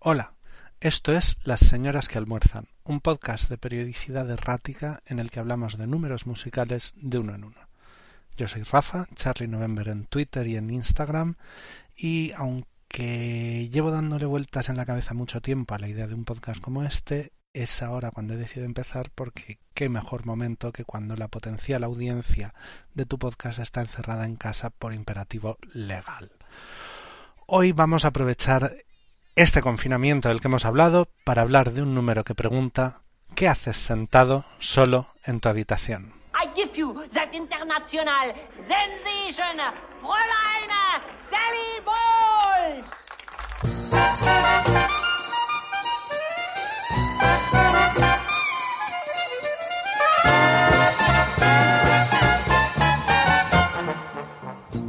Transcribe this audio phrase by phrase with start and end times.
[0.00, 0.34] Hola,
[0.78, 5.76] esto es Las Señoras que Almuerzan, un podcast de periodicidad errática en el que hablamos
[5.76, 7.68] de números musicales de uno en uno.
[8.36, 11.34] Yo soy Rafa, Charlie November en Twitter y en Instagram,
[11.96, 16.24] y aunque llevo dándole vueltas en la cabeza mucho tiempo a la idea de un
[16.24, 21.16] podcast como este, es ahora cuando he decidido empezar porque qué mejor momento que cuando
[21.16, 22.54] la potencial audiencia
[22.94, 26.30] de tu podcast está encerrada en casa por imperativo legal.
[27.48, 28.76] Hoy vamos a aprovechar
[29.38, 33.02] este confinamiento del que hemos hablado para hablar de un número que pregunta
[33.36, 36.12] ¿qué haces sentado solo en tu habitación?
[36.34, 38.34] I give you that international
[38.66, 39.60] sensation,
[40.00, 40.72] Fräulein
[41.30, 42.84] Sally Balls!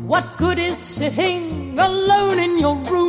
[0.08, 3.09] What good is sitting alone in your room?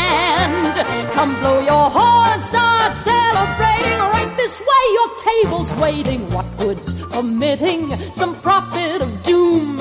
[0.00, 0.74] band.
[1.16, 2.40] Come blow your horn.
[2.40, 3.98] Start celebrating.
[4.14, 6.20] Right this way, your table's waiting.
[6.34, 6.88] What good's
[7.20, 7.82] omitting
[8.20, 9.76] some prophet of doom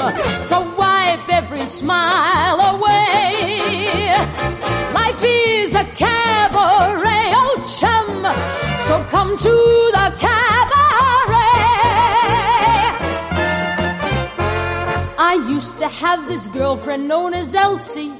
[0.51, 3.27] to wipe every smile away?
[4.99, 8.09] Life is a cabaret, oh chum.
[8.87, 9.55] So come to
[9.97, 10.87] the cabaret.
[15.31, 18.13] I used to have this girlfriend known as Elsie,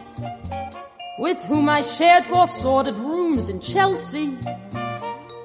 [1.20, 4.38] with whom I shared four sordid rooms in Chelsea.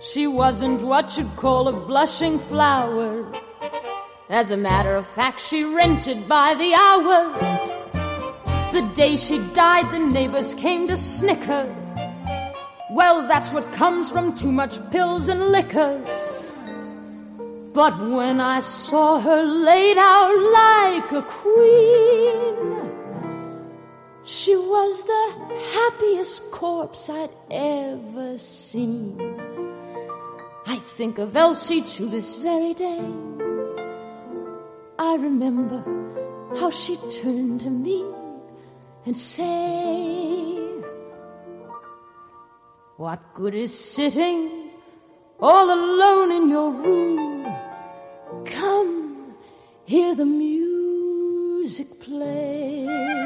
[0.01, 3.27] She wasn't what you'd call a blushing flower.
[4.31, 7.33] As a matter of fact, she rented by the hour.
[8.73, 11.67] The day she died, the neighbors came to snicker.
[12.93, 16.01] Well, that's what comes from too much pills and liquor.
[17.73, 22.94] But when I saw her laid out like a queen,
[24.25, 29.21] she was the happiest corpse I'd ever seen.
[30.67, 33.05] I think of Elsie to this very day.
[34.99, 35.85] I remember
[36.57, 38.03] how she turned to me
[39.05, 40.85] and said,
[42.97, 44.71] What good is sitting
[45.39, 47.47] all alone in your room?
[48.47, 49.35] Come,
[49.85, 53.24] hear the music play.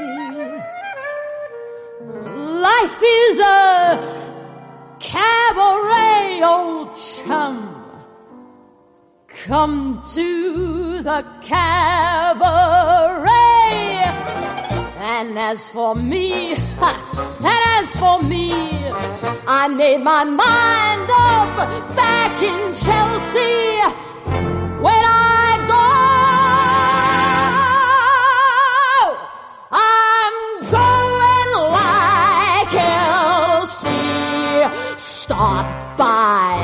[2.59, 4.35] Life is a
[4.99, 7.57] cabaret, old chum.
[9.29, 13.29] Come to the cabaret.
[14.99, 16.93] And as for me, ha,
[17.39, 18.51] and as for me,
[19.47, 23.79] I made my mind up back in Chelsea
[24.83, 25.38] when I
[35.39, 36.59] Start by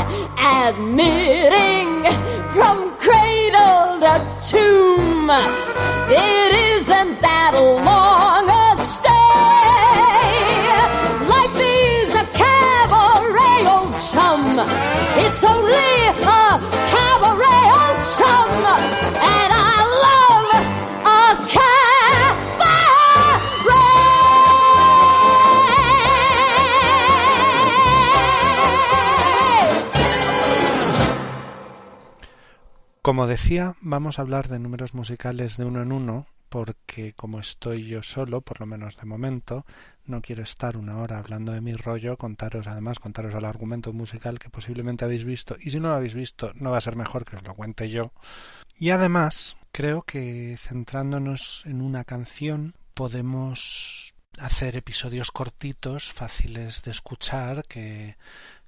[0.67, 2.03] admitting
[2.51, 4.19] from cradle to
[4.51, 5.31] tomb,
[6.11, 6.54] it
[33.05, 37.87] Como decía, vamos a hablar de números musicales de uno en uno porque como estoy
[37.87, 39.67] yo solo, por lo menos de momento,
[40.07, 44.39] no quiero estar una hora hablando de mi rollo, contaros además, contaros el argumento musical
[44.39, 47.27] que posiblemente habéis visto y si no lo habéis visto no va a ser mejor
[47.27, 48.11] que os lo cuente yo.
[48.79, 54.04] Y además creo que centrándonos en una canción podemos
[54.39, 58.17] hacer episodios cortitos, fáciles de escuchar, que,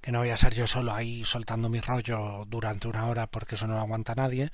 [0.01, 3.55] que no voy a ser yo solo ahí soltando mi rollo durante una hora porque
[3.55, 4.51] eso no lo aguanta nadie.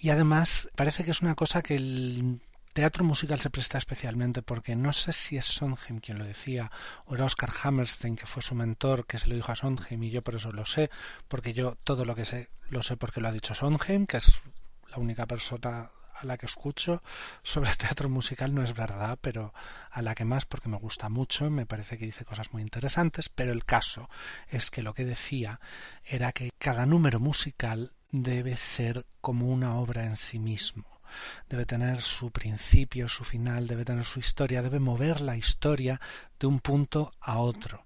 [0.00, 2.40] Y además parece que es una cosa que el
[2.72, 6.70] teatro musical se presta especialmente porque no sé si es Sondheim quien lo decía
[7.06, 10.10] o era Oscar Hammerstein que fue su mentor que se lo dijo a Sondheim y
[10.10, 10.88] yo por eso lo sé
[11.26, 14.40] porque yo todo lo que sé lo sé porque lo ha dicho Sondheim que es
[14.88, 17.02] la única persona a la que escucho
[17.42, 19.54] sobre teatro musical no es verdad, pero
[19.90, 23.28] a la que más porque me gusta mucho, me parece que dice cosas muy interesantes,
[23.28, 24.08] pero el caso
[24.48, 25.60] es que lo que decía
[26.04, 31.00] era que cada número musical debe ser como una obra en sí mismo
[31.48, 36.00] debe tener su principio, su final, debe tener su historia, debe mover la historia
[36.38, 37.84] de un punto a otro.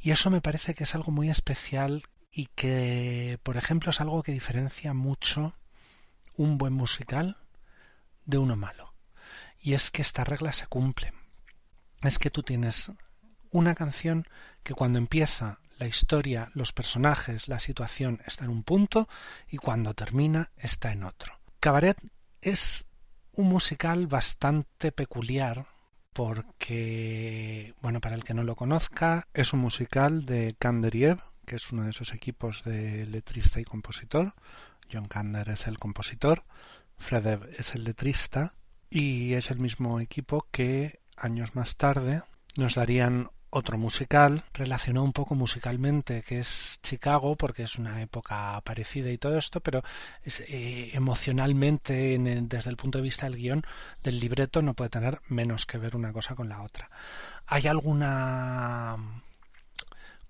[0.00, 2.02] Y eso me parece que es algo muy especial
[2.32, 5.54] y que, por ejemplo, es algo que diferencia mucho
[6.36, 7.36] un buen musical
[8.24, 8.94] de uno malo.
[9.60, 11.12] Y es que esta regla se cumple.
[12.02, 12.92] Es que tú tienes
[13.50, 14.26] una canción
[14.62, 19.08] que cuando empieza la historia, los personajes, la situación está en un punto
[19.48, 21.38] y cuando termina está en otro.
[21.60, 21.96] Cabaret
[22.40, 22.86] es
[23.32, 25.66] un musical bastante peculiar
[26.12, 31.72] porque, bueno, para el que no lo conozca, es un musical de Kanderiev, que es
[31.72, 34.34] uno de esos equipos de letrista y compositor.
[34.92, 36.44] John Kander es el compositor,
[37.02, 38.54] Fredev es el letrista,
[38.92, 42.22] y es el mismo equipo que años más tarde
[42.56, 48.60] nos darían otro musical relacionado un poco musicalmente que es Chicago porque es una época
[48.64, 49.82] parecida y todo esto pero
[50.22, 53.62] es, eh, emocionalmente desde el punto de vista del guion
[54.02, 56.90] del libreto no puede tener menos que ver una cosa con la otra.
[57.46, 59.22] Hay alguna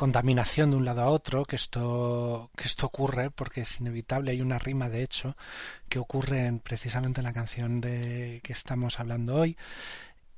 [0.03, 4.41] contaminación de un lado a otro que esto que esto ocurre porque es inevitable hay
[4.41, 5.37] una rima de hecho
[5.89, 9.57] que ocurre precisamente en la canción de que estamos hablando hoy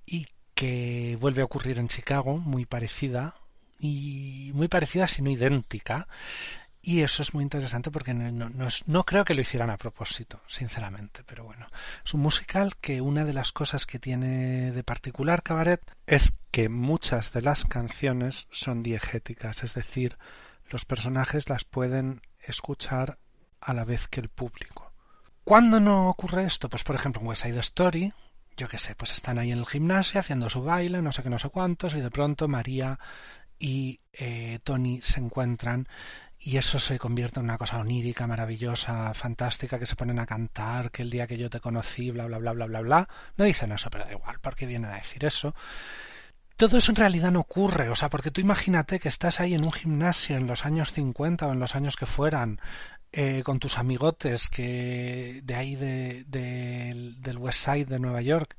[0.04, 3.36] y que vuelve a ocurrir en Chicago, muy parecida,
[3.78, 6.08] y muy parecida, si no idéntica.
[6.86, 11.22] Y eso es muy interesante porque no, no, creo que lo hicieran a propósito, sinceramente,
[11.24, 11.66] pero bueno.
[12.04, 16.68] Es un musical que una de las cosas que tiene de particular Cabaret es que
[16.68, 20.18] muchas de las canciones son diegéticas, es decir,
[20.68, 23.16] los personajes las pueden escuchar
[23.62, 24.92] a la vez que el público.
[25.42, 26.68] ¿Cuándo no ocurre esto?
[26.68, 28.12] Pues por ejemplo en West Side Story,
[28.58, 31.30] yo qué sé, pues están ahí en el gimnasio haciendo su baile, no sé qué,
[31.30, 32.98] no sé cuántos, y de pronto María
[33.58, 35.88] y eh, Tony se encuentran
[36.44, 40.90] y eso se convierte en una cosa onírica, maravillosa, fantástica, que se ponen a cantar,
[40.90, 43.08] que el día que yo te conocí, bla, bla, bla, bla, bla, bla.
[43.38, 45.54] No dicen eso, pero da igual, porque vienen a decir eso.
[46.56, 49.64] Todo eso en realidad no ocurre, o sea, porque tú imagínate que estás ahí en
[49.64, 52.60] un gimnasio en los años 50 o en los años que fueran,
[53.16, 58.56] eh, con tus amigotes que de ahí de, del West Side de Nueva York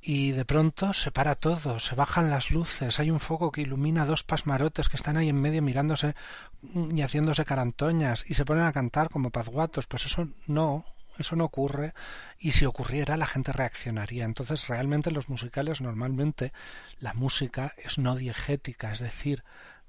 [0.00, 4.06] y de pronto se para todo, se bajan las luces, hay un foco que ilumina
[4.06, 6.14] dos pasmarotes que están ahí en medio mirándose
[6.62, 10.84] y haciéndose carantoñas y se ponen a cantar como pazguatos, pues eso no,
[11.18, 11.94] eso no ocurre
[12.38, 14.24] y si ocurriera la gente reaccionaría.
[14.24, 16.52] Entonces realmente en los musicales normalmente
[17.00, 19.44] la música es no diegética, es decir,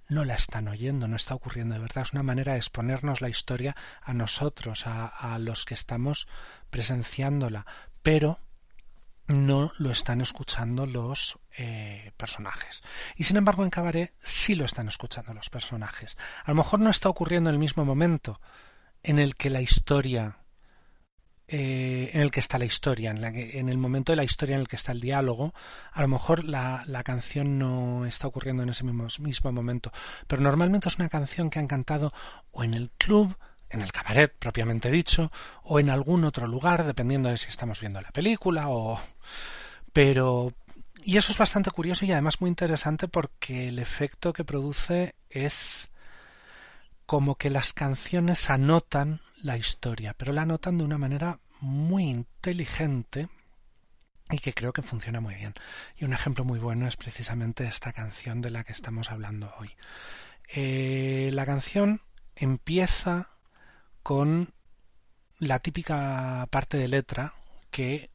[0.10, 2.02] no la están oyendo, no está ocurriendo de verdad.
[2.02, 6.28] Es una manera de exponernos la historia a nosotros, a, los que estamos
[6.72, 7.66] presenciándola,
[8.02, 8.40] pero
[9.30, 12.84] no lo están escuchando los eh, personajes.
[13.16, 16.18] Y sin embargo en Cabaret sí lo están escuchando los personajes.
[16.44, 18.42] A lo mejor no está ocurriendo en el mismo momento
[19.04, 20.38] en el que la historia
[21.52, 24.24] eh, en el que está la historia, en, la que, en el momento de la
[24.24, 25.56] historia en el que está el diálogo,
[25.92, 29.92] a lo mejor la, la canción no está ocurriendo en ese mismo, mismo momento,
[30.28, 32.14] pero normalmente es una canción que han cantado
[32.52, 33.36] o en el club,
[33.70, 35.32] en el cabaret propiamente dicho,
[35.64, 39.00] o en algún otro lugar, dependiendo de si estamos viendo la película o...
[39.94, 40.54] Pero...
[41.04, 45.92] Y eso es bastante curioso y además muy interesante porque el efecto que produce es
[47.06, 53.30] como que las canciones anotan la historia, pero la anotan de una manera muy inteligente
[54.30, 55.54] y que creo que funciona muy bien.
[55.98, 59.72] Y un ejemplo muy bueno es precisamente esta canción de la que estamos hablando hoy.
[60.54, 62.02] Eh, la canción
[62.36, 63.29] empieza
[64.10, 64.52] con
[65.38, 67.36] la típica parte de letra
[67.70, 68.10] que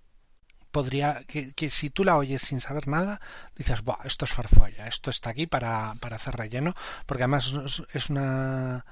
[0.73, 3.21] podría que, que, si tú la oyes sin saber nada
[3.55, 6.75] dices Buah, esto es farfolla esto está aquí para, para hacer relleno
[7.07, 7.55] porque además
[7.93, 8.85] es una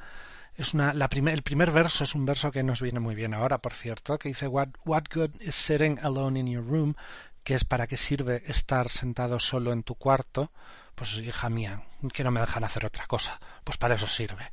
[0.54, 3.34] es una, la primer, el primer verso es un verso que nos viene muy bien
[3.34, 6.94] ahora, por cierto, que dice what, what good is sitting alone in your room,
[7.42, 10.52] que es para qué sirve estar sentado solo en tu cuarto.
[10.94, 13.40] Pues hija mía, que no me dejan hacer otra cosa.
[13.64, 14.52] Pues para eso sirve.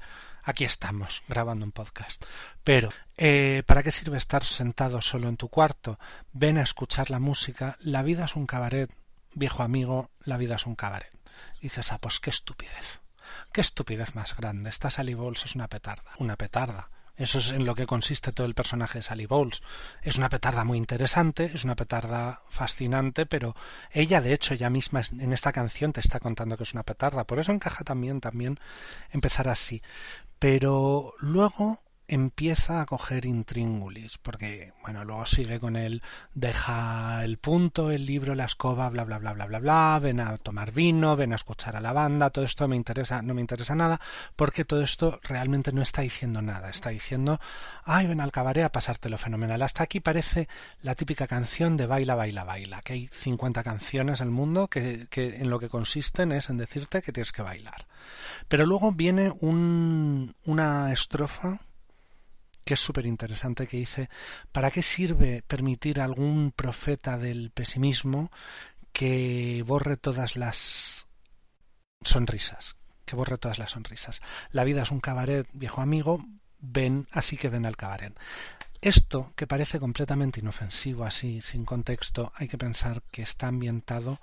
[0.49, 2.25] Aquí estamos, grabando un podcast.
[2.63, 5.99] Pero, eh, ¿para qué sirve estar sentado solo en tu cuarto?
[6.31, 7.77] Ven a escuchar la música.
[7.81, 8.91] La vida es un cabaret,
[9.35, 11.15] viejo amigo, la vida es un cabaret.
[11.61, 12.99] dices, ah, pues qué estupidez.
[13.53, 14.71] Qué estupidez más grande.
[14.71, 16.13] Esta Sally es una petarda.
[16.17, 16.89] Una petarda.
[17.19, 19.61] Eso es en lo que consiste todo el personaje de Sally Bowles.
[20.01, 23.57] Es una petarda muy interesante, es una petarda fascinante, pero
[23.91, 27.25] ella, de hecho, ella misma en esta canción te está contando que es una petarda.
[27.25, 28.57] Por eso encaja también, también
[29.11, 29.81] empezar así.
[30.39, 36.01] Pero luego empieza a coger intríngulis, porque, bueno, luego sigue con él,
[36.33, 40.37] deja el punto, el libro, la escoba, bla, bla, bla, bla, bla, bla, ven a
[40.37, 43.75] tomar vino, ven a escuchar a la banda, todo esto me interesa, no me interesa
[43.75, 44.01] nada,
[44.35, 47.39] porque todo esto realmente no está diciendo nada, está diciendo,
[47.85, 49.61] ay, ven al cabaret a pasártelo fenomenal.
[49.61, 50.47] Hasta aquí parece
[50.81, 55.07] la típica canción de baila, baila, baila, que hay 50 canciones en el mundo que,
[55.09, 57.85] que en lo que consisten es en decirte que tienes que bailar.
[58.47, 61.59] Pero luego viene un, una estrofa
[62.69, 64.09] que es súper interesante, que dice,
[64.51, 68.29] ¿para qué sirve permitir a algún profeta del pesimismo
[68.93, 71.07] que borre todas las
[72.03, 72.75] sonrisas?
[73.05, 74.21] Que borre todas las sonrisas.
[74.51, 76.23] La vida es un cabaret, viejo amigo,
[76.59, 78.15] ven, así que ven al cabaret.
[78.81, 84.19] Esto, que parece completamente inofensivo así, sin contexto, hay que pensar que está ambientado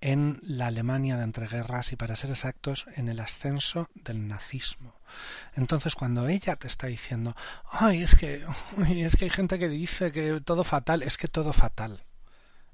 [0.00, 4.94] en la Alemania de entreguerras y, para ser exactos, en el ascenso del nazismo.
[5.54, 7.34] Entonces, cuando ella te está diciendo,
[7.70, 8.44] ay, es que,
[8.88, 12.04] es que hay gente que dice que todo fatal, es que todo fatal.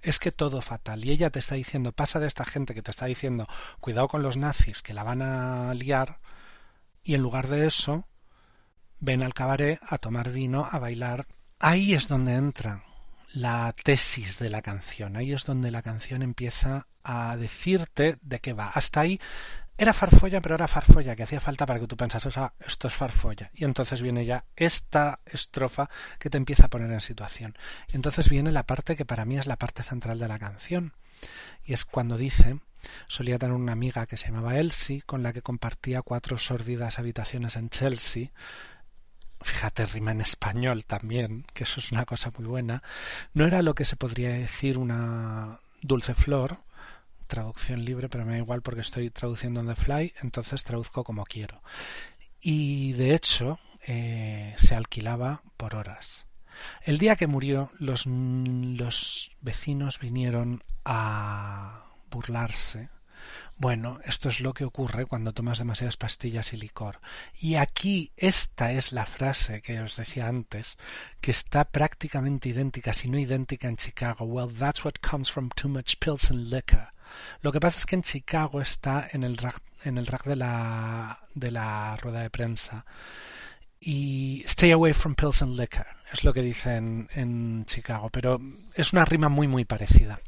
[0.00, 1.04] Es que todo fatal.
[1.04, 3.46] Y ella te está diciendo, pasa de esta gente que te está diciendo,
[3.80, 6.18] cuidado con los nazis, que la van a liar,
[7.04, 8.08] y en lugar de eso,
[8.98, 11.26] ven al cabaret a tomar vino, a bailar.
[11.60, 12.84] Ahí es donde entra
[13.32, 15.16] la tesis de la canción.
[15.16, 18.68] Ahí es donde la canción empieza a decirte de qué va.
[18.68, 19.20] Hasta ahí
[19.78, 22.94] era farfolla, pero era farfolla, que hacía falta para que tú pensases, ah, esto es
[22.94, 23.50] farfolla.
[23.54, 27.56] Y entonces viene ya esta estrofa que te empieza a poner en situación.
[27.92, 30.92] Y entonces viene la parte que para mí es la parte central de la canción.
[31.64, 32.60] Y es cuando dice,
[33.08, 37.56] solía tener una amiga que se llamaba Elsie, con la que compartía cuatro sórdidas habitaciones
[37.56, 38.30] en Chelsea,
[39.42, 42.82] fíjate, rima en español también, que eso es una cosa muy buena,
[43.34, 46.58] no era lo que se podría decir una dulce flor,
[47.26, 51.24] traducción libre, pero me da igual porque estoy traduciendo en the fly, entonces traduzco como
[51.24, 51.62] quiero.
[52.40, 56.26] Y de hecho, eh, se alquilaba por horas.
[56.82, 62.90] El día que murió, los, los vecinos vinieron a burlarse
[63.56, 67.00] bueno, esto es lo que ocurre cuando tomas demasiadas pastillas y licor.
[67.40, 70.78] Y aquí esta es la frase que os decía antes,
[71.20, 74.24] que está prácticamente idéntica, si no idéntica en Chicago.
[74.24, 76.88] Well, that's what comes from too much pills and liquor.
[77.42, 80.36] Lo que pasa es que en Chicago está en el rack, en el rack de
[80.36, 82.84] la, de la rueda de prensa.
[83.80, 88.38] Y stay away from pills and liquor es lo que dice en, en Chicago, pero
[88.74, 90.20] es una rima muy muy parecida.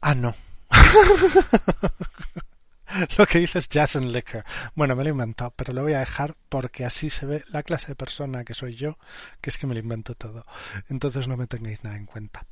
[0.00, 0.34] Ah, no,
[3.18, 4.44] lo que dice es jazz and liquor.
[4.74, 7.62] Bueno, me lo he inventado, pero lo voy a dejar porque así se ve la
[7.62, 8.98] clase de persona que soy yo,
[9.40, 10.44] que es que me lo invento todo.
[10.88, 12.46] Entonces no me tengáis nada en cuenta.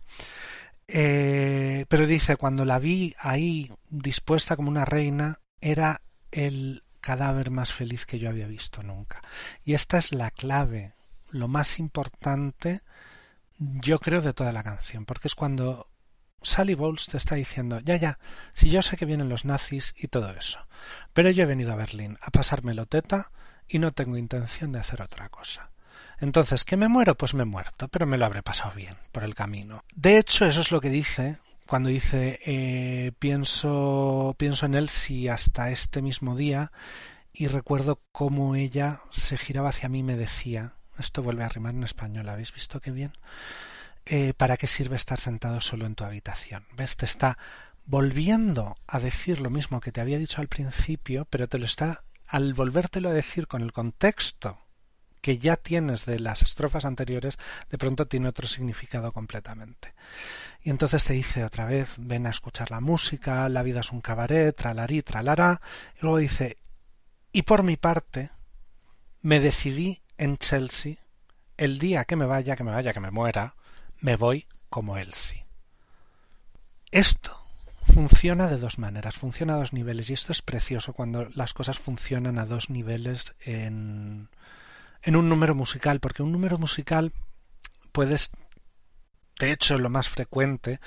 [0.87, 7.73] Eh, pero dice, cuando la vi ahí dispuesta como una reina, era el cadáver más
[7.73, 9.21] feliz que yo había visto nunca.
[9.65, 10.95] Y esta es la clave,
[11.31, 12.83] lo más importante,
[13.59, 15.89] yo creo, de toda la canción, porque es cuando
[16.45, 18.19] Sally Bowles te está diciendo, ya, ya,
[18.53, 20.67] si yo sé que vienen los nazis y todo eso,
[21.13, 23.31] pero yo he venido a Berlín a pasármelo teta
[23.69, 25.71] y no tengo intención de hacer otra cosa.
[26.21, 27.17] Entonces, ¿que me muero?
[27.17, 29.83] Pues me he muerto, pero me lo habré pasado bien por el camino.
[29.95, 35.29] De hecho, eso es lo que dice cuando dice eh, pienso, pienso en él si
[35.29, 36.73] hasta este mismo día
[37.33, 41.75] y recuerdo cómo ella se giraba hacia mí y me decía, esto vuelve a rimar
[41.75, 43.13] en español, ¿habéis visto qué bien?
[44.07, 46.67] Eh, ¿para qué sirve estar sentado solo en tu habitación?
[46.77, 46.97] ¿Ves?
[46.97, 47.39] Te está
[47.87, 52.05] volviendo a decir lo mismo que te había dicho al principio, pero te lo está,
[52.27, 54.59] al volvértelo a decir con el contexto
[55.23, 57.39] que ya tienes de las estrofas anteriores,
[57.71, 59.95] de pronto tiene otro significado completamente.
[60.63, 64.03] Y entonces te dice otra vez, ven a escuchar la música, la vida es un
[64.03, 65.63] cabaret, tralarí, tralará,
[65.97, 66.59] y luego dice,
[67.33, 68.33] y por mi parte,
[69.23, 70.97] me decidí en Chelsea,
[71.57, 73.55] el día que me vaya, que me vaya, que me muera,
[74.01, 75.47] me voy como Elsie.
[76.91, 77.37] Esto
[77.93, 81.79] funciona de dos maneras, funciona a dos niveles y esto es precioso cuando las cosas
[81.79, 84.29] funcionan a dos niveles en,
[85.03, 87.13] en un número musical, porque un número musical
[87.93, 88.33] puedes
[89.39, 90.79] de hecho, lo más frecuente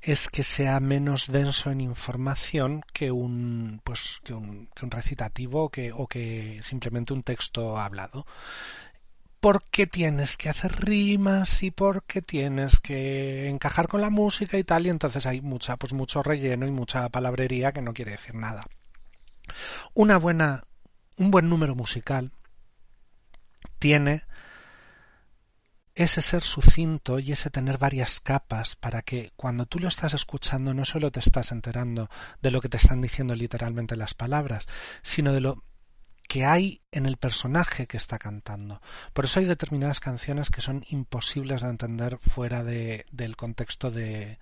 [0.00, 5.70] es que sea menos denso en información que un, pues, que un, que un recitativo
[5.70, 8.26] que, o que simplemente un texto hablado
[9.42, 14.86] porque tienes que hacer rimas y porque tienes que encajar con la música y tal,
[14.86, 18.62] y entonces hay mucha, pues mucho relleno y mucha palabrería que no quiere decir nada.
[19.94, 20.62] Una buena,
[21.16, 22.30] un buen número musical
[23.80, 24.22] tiene
[25.96, 30.72] ese ser sucinto y ese tener varias capas para que cuando tú lo estás escuchando
[30.72, 32.08] no solo te estás enterando
[32.40, 34.68] de lo que te están diciendo literalmente las palabras,
[35.02, 35.64] sino de lo
[36.28, 38.80] que hay en el personaje que está cantando.
[39.12, 44.38] Por eso hay determinadas canciones que son imposibles de entender fuera de, del contexto de,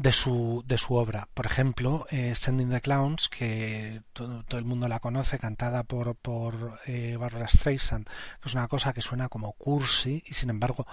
[0.00, 1.28] de su, de su obra.
[1.34, 6.80] Por ejemplo, eh, Sending the Clowns, que todo, el mundo la conoce, cantada por, por
[6.86, 10.86] eh, Barbara Streisand, que es una cosa que suena como cursi y sin embargo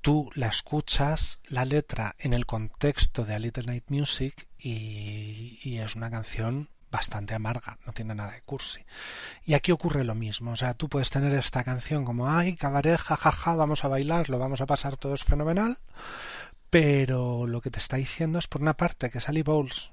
[0.00, 5.78] tú la escuchas la letra en el contexto de A Little Night Music y, y
[5.78, 8.80] es una canción bastante amarga, no tiene nada de cursi.
[9.44, 12.98] Y aquí ocurre lo mismo, o sea, tú puedes tener esta canción como, ay, cabaret,
[12.98, 15.76] jajaja, vamos a bailar, lo vamos a pasar todo es fenomenal,
[16.70, 19.90] pero lo que te está diciendo es, por una parte, que Sally Bowles,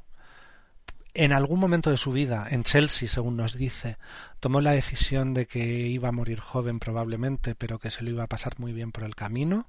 [1.13, 3.97] en algún momento de su vida, en Chelsea, según nos dice,
[4.39, 8.23] tomó la decisión de que iba a morir joven probablemente, pero que se lo iba
[8.23, 9.67] a pasar muy bien por el camino,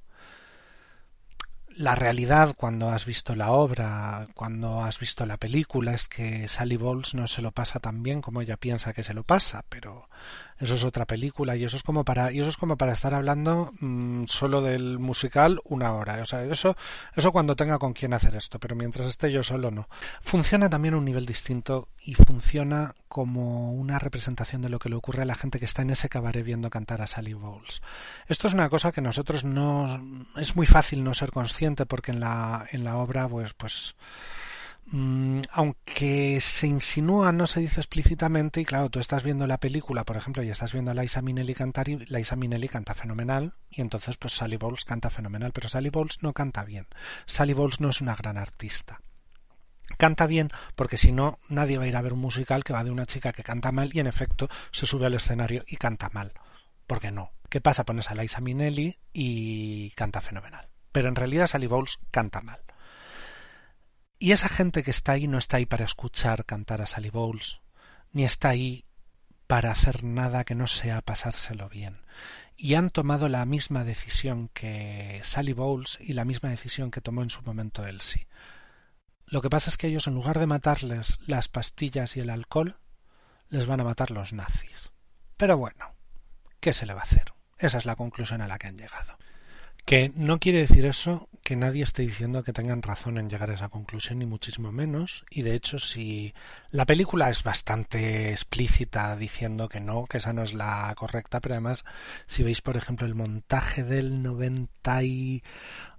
[1.76, 6.76] la realidad cuando has visto la obra, cuando has visto la película, es que Sally
[6.76, 10.08] Bowles no se lo pasa tan bien como ella piensa que se lo pasa, pero
[10.58, 13.14] eso es otra película y eso es como para y eso es como para estar
[13.14, 16.76] hablando mmm, solo del musical una hora, o sea, eso
[17.16, 19.88] eso cuando tenga con quién hacer esto, pero mientras esté yo solo no.
[20.20, 24.96] Funciona también a un nivel distinto y funciona como una representación de lo que le
[24.96, 27.82] ocurre a la gente que está en ese cabaret viendo cantar a Sally Bowles.
[28.28, 30.00] Esto es una cosa que nosotros no
[30.36, 34.53] es muy fácil no ser consciente porque en la en la obra pues pues Mm,
[35.50, 40.16] aunque se insinúa, no se dice explícitamente, y claro, tú estás viendo la película, por
[40.16, 44.16] ejemplo, y estás viendo a Liza Minnelli cantar, y Liza Minnelli canta fenomenal, y entonces
[44.16, 46.86] pues Sally Bowles canta fenomenal, pero Sally Bowles no canta bien.
[47.26, 49.00] Sally Bowles no es una gran artista.
[49.98, 52.84] Canta bien porque si no, nadie va a ir a ver un musical que va
[52.84, 56.08] de una chica que canta mal y en efecto se sube al escenario y canta
[56.12, 56.32] mal.
[56.86, 57.32] Porque no.
[57.48, 57.84] ¿Qué pasa?
[57.84, 60.68] Pones a Liza Minnelli y canta fenomenal.
[60.90, 62.60] Pero en realidad Sally Bowles canta mal.
[64.24, 67.60] Y esa gente que está ahí no está ahí para escuchar cantar a Sally Bowles,
[68.10, 68.86] ni está ahí
[69.46, 72.00] para hacer nada que no sea pasárselo bien.
[72.56, 77.22] Y han tomado la misma decisión que Sally Bowles y la misma decisión que tomó
[77.22, 78.26] en su momento Elsie.
[79.26, 82.78] Lo que pasa es que ellos, en lugar de matarles las pastillas y el alcohol,
[83.50, 84.90] les van a matar los nazis.
[85.36, 85.92] Pero bueno,
[86.60, 87.34] ¿qué se le va a hacer?
[87.58, 89.18] Esa es la conclusión a la que han llegado.
[89.84, 93.54] Que no quiere decir eso que nadie esté diciendo que tengan razón en llegar a
[93.54, 95.26] esa conclusión, ni muchísimo menos.
[95.30, 96.32] Y de hecho, si
[96.70, 101.54] la película es bastante explícita diciendo que no, que esa no es la correcta, pero
[101.54, 101.84] además,
[102.26, 105.42] si veis, por ejemplo, el montaje del 90 y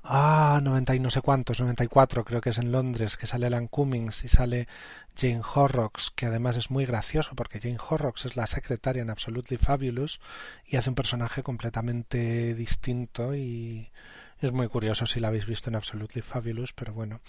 [0.05, 3.67] ah, 90 y no sé cuántos, 94 creo que es en Londres, que sale Alan
[3.67, 4.67] Cummings y sale
[5.15, 9.57] Jane Horrocks, que además es muy gracioso porque Jane Horrocks es la secretaria en Absolutely
[9.57, 10.19] Fabulous
[10.65, 13.91] y hace un personaje completamente distinto y
[14.39, 17.21] es muy curioso si la habéis visto en Absolutely Fabulous, pero bueno,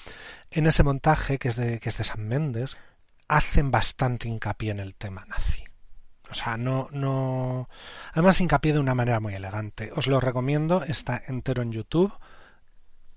[0.51, 2.77] en ese montaje que es de, que es de San Méndez,
[3.29, 5.65] hacen bastante hincapié en el tema nazi.
[6.31, 7.69] O sea, no, no.
[8.13, 9.93] Además, hincapié de una manera muy elegante.
[9.95, 12.13] Os lo recomiendo, está entero en YouTube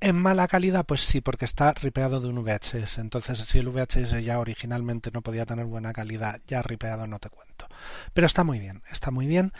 [0.01, 2.99] en mala calidad, pues sí, porque está ripeado de un VHS.
[2.99, 7.29] Entonces, si el VHS ya originalmente no podía tener buena calidad, ya ripeado no te
[7.29, 7.67] cuento.
[8.13, 9.51] Pero está muy bien, está muy bien.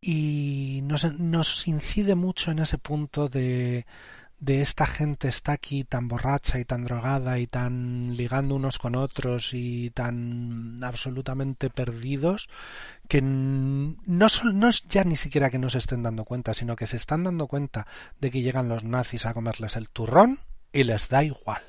[0.00, 3.86] Y nos, nos incide mucho en ese punto de,
[4.38, 8.94] de esta gente está aquí tan borracha y tan drogada y tan ligando unos con
[8.94, 12.48] otros y tan absolutamente perdidos
[13.08, 16.86] que no, no es ya ni siquiera que no se estén dando cuenta, sino que
[16.86, 17.86] se están dando cuenta
[18.20, 20.38] de que llegan los nazis a comerles el turrón
[20.72, 21.62] y les da igual,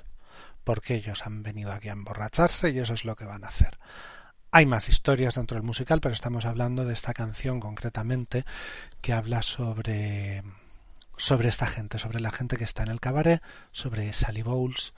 [0.64, 3.78] porque ellos han venido aquí a emborracharse y eso es lo que van a hacer.
[4.52, 8.46] Hay más historias dentro del musical, pero estamos hablando de esta canción concretamente
[9.02, 10.44] que habla sobre
[11.18, 14.94] sobre esta gente, sobre la gente que está en el cabaret, sobre Sally Bowles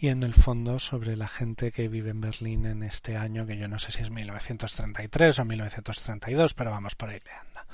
[0.00, 3.58] y en el fondo sobre la gente que vive en Berlín en este año, que
[3.58, 7.66] yo no sé si es 1933 o 1932, pero vamos, por ahí le anda.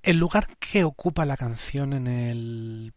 [0.00, 2.94] El lugar que ocupa la canción en el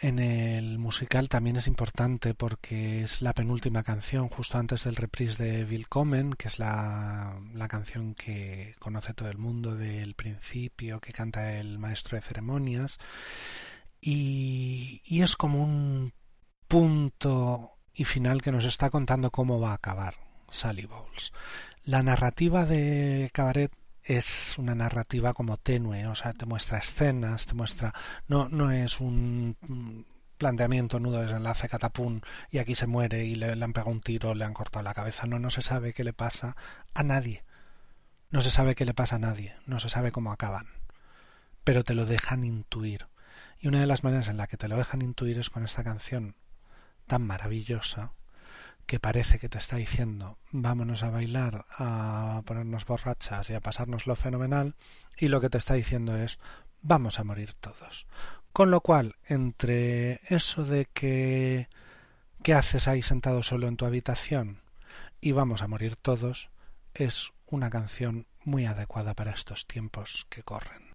[0.00, 5.42] en el musical también es importante porque es la penúltima canción justo antes del reprise
[5.42, 11.12] de Willkommen, que es la, la, canción que conoce todo el mundo del principio, que
[11.12, 12.98] canta el maestro de ceremonias.
[14.00, 16.12] Y, es como un
[16.68, 20.14] punto y final que nos está contando cómo va a acabar
[20.50, 21.32] Sally Bowles.
[21.84, 27.54] La narrativa de Cabaret es una narrativa como tenue, o sea, te muestra escenas, te
[27.54, 27.92] muestra,
[28.26, 29.56] no, no es un
[30.38, 34.34] planteamiento nudo desenlace catapún y aquí se muere y le, le, han pegado un tiro,
[34.34, 36.56] le han cortado la cabeza, no, no se sabe qué le pasa
[36.94, 37.44] a nadie,
[38.30, 40.66] no se sabe qué le pasa a nadie, no se sabe cómo acaban,
[41.64, 43.08] pero te lo dejan intuir.
[43.60, 45.84] Y una de las maneras en la que te lo dejan intuir es con esta
[45.84, 46.36] canción
[47.06, 48.12] tan maravillosa
[48.86, 54.16] que parece que te está diciendo vámonos a bailar, a ponernos borrachas y a pasárnoslo
[54.16, 54.76] fenomenal,
[55.18, 56.38] y lo que te está diciendo es
[56.80, 58.06] vamos a morir todos.
[58.52, 61.68] Con lo cual, entre eso de que
[62.42, 64.62] ¿qué haces ahí sentado solo en tu habitación?
[65.20, 66.50] y vamos a morir todos,
[66.94, 70.87] es una canción muy adecuada para estos tiempos que corren.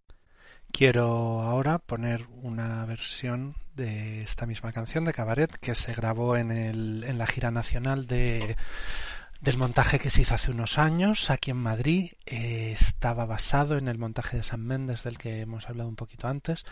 [0.76, 6.50] Quiero ahora poner una versión de esta misma canción de Cabaret que se grabó en,
[6.50, 8.58] el, en la gira nacional de,
[9.40, 12.14] del montaje que se hizo hace unos años aquí en Madrid.
[12.26, 16.28] Eh, estaba basado en el montaje de San Méndez del que hemos hablado un poquito
[16.28, 16.66] antes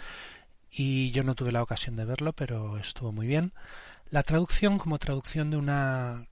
[0.71, 3.53] y yo no tuve la ocasión de verlo, pero estuvo muy bien.
[4.09, 6.25] La traducción como traducción de una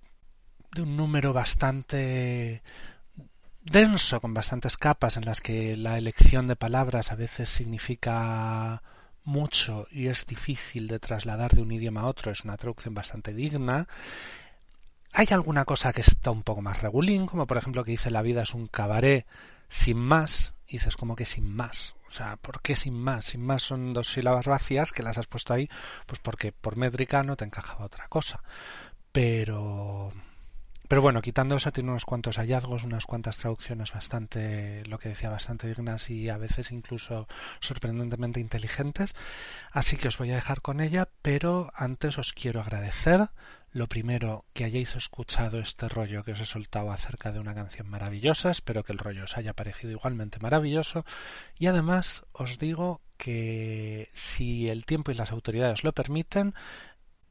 [0.73, 2.63] de un número bastante
[3.71, 8.82] denso, con bastantes capas en las que la elección de palabras a veces significa
[9.23, 13.34] mucho y es difícil de trasladar de un idioma a otro, es una traducción bastante
[13.34, 13.88] digna.
[15.13, 18.21] Hay alguna cosa que está un poco más regulín, como por ejemplo que dice la
[18.21, 19.25] vida es un cabaret
[19.69, 21.95] sin más, dices como que sin más.
[22.08, 23.25] O sea, ¿por qué sin más?
[23.25, 25.69] Sin más son dos sílabas vacías que las has puesto ahí,
[26.08, 28.41] pues porque por métrica no te encajaba otra cosa.
[29.12, 30.12] Pero
[30.89, 35.30] pero bueno, quitando eso, tiene unos cuantos hallazgos, unas cuantas traducciones bastante, lo que decía,
[35.30, 37.28] bastante dignas y a veces incluso
[37.60, 39.13] sorprendentemente inteligentes.
[39.71, 43.30] Así que os voy a dejar con ella, pero antes os quiero agradecer.
[43.71, 47.88] Lo primero, que hayáis escuchado este rollo que os he soltado acerca de una canción
[47.88, 48.49] maravillosa.
[48.49, 51.06] Espero que el rollo os haya parecido igualmente maravilloso.
[51.56, 56.56] Y además os digo que si el tiempo y las autoridades lo permiten,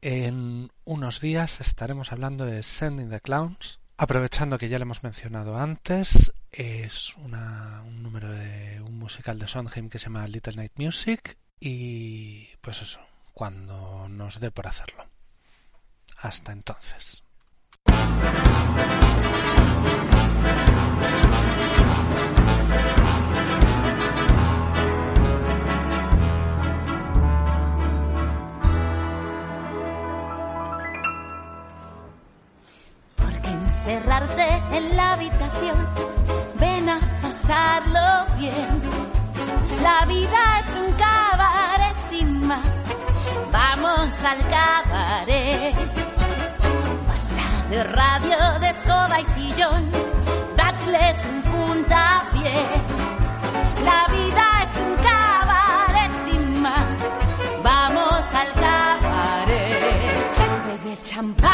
[0.01, 3.79] en unos días estaremos hablando de Sending the Clowns.
[3.97, 7.31] Aprovechando que ya lo hemos mencionado antes, es un
[8.01, 13.01] número de un musical de Sondheim que se llama Little Night Music y pues eso,
[13.33, 15.05] cuando nos dé por hacerlo.
[16.17, 17.23] Hasta entonces.
[34.21, 35.77] En la habitación,
[36.59, 38.81] ven a pasarlo bien.
[39.81, 42.59] La vida es un cabaret sin más,
[43.49, 45.73] vamos al cabaret.
[47.07, 49.89] Basta de radio, de escoba y sillón,
[50.57, 52.59] dadles un puntapié.
[53.85, 56.97] La vida es un cabaret sin más,
[57.63, 60.09] vamos al cabaret.
[60.67, 61.48] Bebe champán,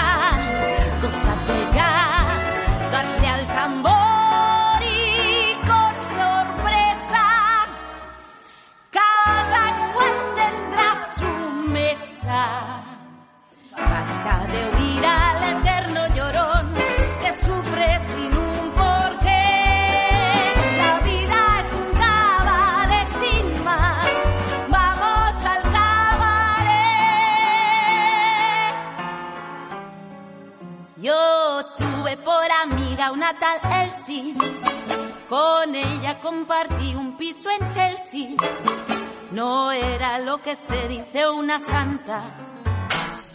[40.46, 42.22] que se dice una santa.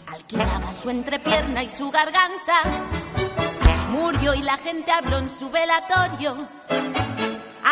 [0.07, 2.61] Alquilaba su entrepierna y su garganta.
[3.89, 6.47] Murió y la gente habló en su velatorio.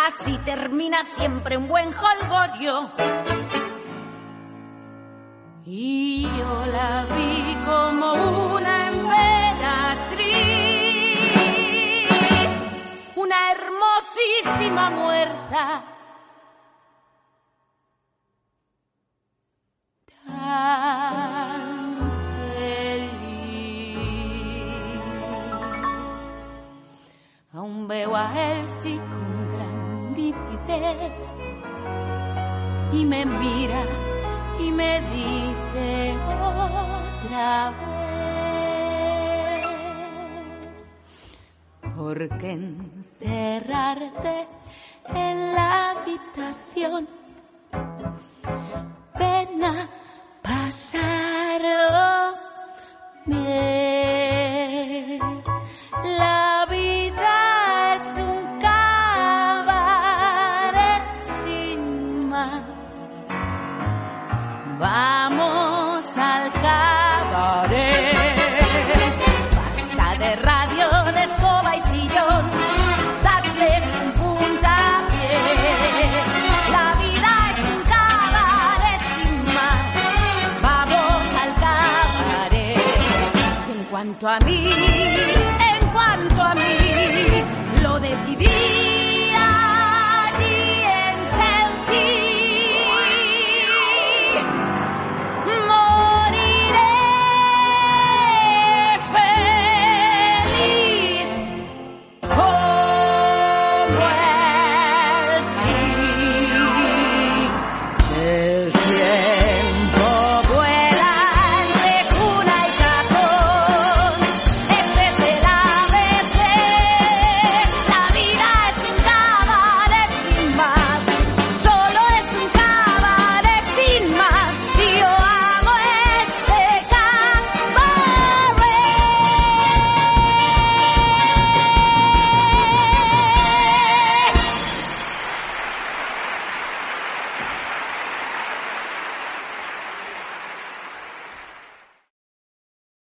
[0.07, 2.91] Así termina siempre un buen holgorio.
[5.65, 10.19] Y yo la vi como una emperatriz,
[13.15, 15.98] una hermosísima muerta.
[27.51, 31.11] Aún veo a Elsie con gran nitidez
[32.93, 33.83] y me mira
[34.59, 37.89] y me dice otra vez,
[41.95, 44.47] ¿por qué encerrarte
[45.07, 47.07] en la habitación?
[50.79, 51.08] Pasarlo
[84.29, 84.68] a